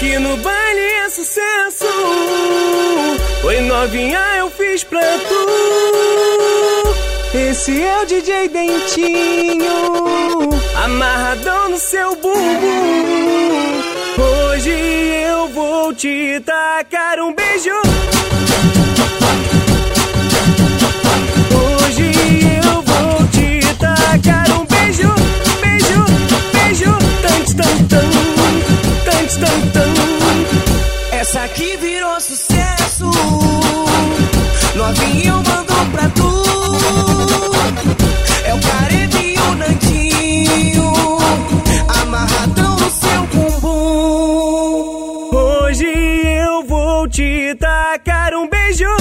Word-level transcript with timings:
Aqui 0.00 0.18
no 0.18 0.34
baile 0.38 0.80
é 1.04 1.10
sucesso. 1.10 1.84
Oi, 3.44 3.60
novinha, 3.60 4.18
eu 4.38 4.50
fiz 4.50 4.82
pra 4.82 4.98
tu. 4.98 5.46
Esse 7.36 7.82
é 7.82 8.00
o 8.00 8.06
DJ 8.06 8.48
Dentinho, 8.48 9.68
amarradão 10.82 11.68
no 11.68 11.76
seu 11.76 12.16
bumbum. 12.16 13.82
Hoje 14.16 14.70
eu 14.70 15.48
vou 15.48 15.92
te 15.92 16.40
tacar 16.46 17.20
um 17.20 17.34
beijo. 17.34 17.78
Hoje 21.52 22.10
eu 22.64 22.80
vou 22.80 23.28
te 23.28 23.60
tacar 23.76 24.50
um 24.58 24.64
beijo, 24.64 25.14
beijo, 25.60 26.06
beijo, 26.54 26.90
tant, 27.20 27.54
tant, 27.54 27.86
tant, 27.90 28.29
sucesso. 32.20 33.10
Novinho 34.76 35.36
mandou 35.36 35.86
pra 35.92 36.08
tu. 36.10 36.44
É 38.44 38.54
o 38.54 38.60
careta 38.60 39.18
e 39.18 39.38
o 39.38 39.54
Nandinho. 39.54 40.92
Amarradão 42.02 42.76
no 42.76 42.90
seu 42.90 43.22
bumbum. 43.32 45.30
Hoje 45.34 45.86
eu 45.86 46.64
vou 46.66 47.08
te 47.08 47.54
tacar 47.58 48.34
um 48.34 48.48
beijo. 48.48 48.99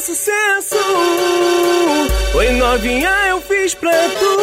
Sucesso. 0.00 0.76
Oi, 2.34 2.50
novinha, 2.52 3.10
eu 3.28 3.40
fiz 3.42 3.74
pra 3.74 3.90
tu. 3.90 4.38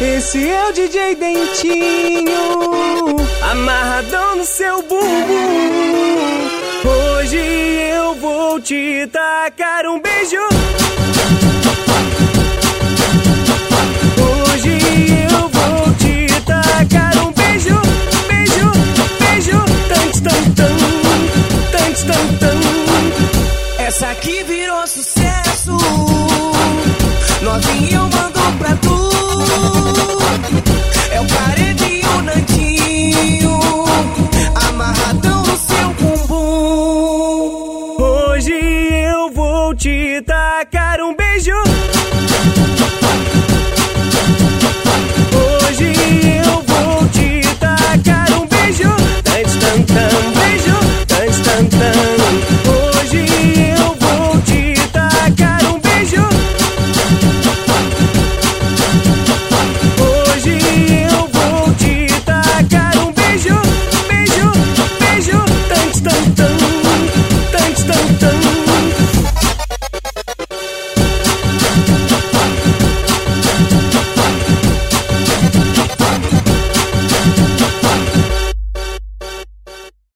Esse 0.00 0.48
é 0.48 0.68
o 0.68 0.72
DJ 0.72 1.14
Dentinho, 1.14 2.32
amarradão 3.50 4.36
no 4.36 4.44
seu 4.44 4.82
bumbum. 4.82 6.48
Hoje 6.84 7.38
eu 7.38 8.14
vou 8.14 8.60
te 8.60 9.06
tacar 9.08 9.86
um 9.86 10.00
beijo. 10.00 10.85
Sucesso. 24.86 25.76
Novinho 27.42 28.02
mandou 28.02 28.52
pra 28.58 28.76
tu. 28.76 29.10
É 31.10 31.20
o 31.20 31.26
careta 31.26 31.84
e 31.84 32.02
o 32.04 32.22
Nandinho. 32.22 33.60
Amarradão 34.68 35.42
no 35.42 35.56
seu 35.58 35.88
bumbum. 35.94 36.36
Hoje 37.98 38.52
eu 38.52 39.32
vou 39.32 39.74
te 39.74 40.22
tacar 40.22 41.00
um 41.00 41.14
beijo. 41.16 41.52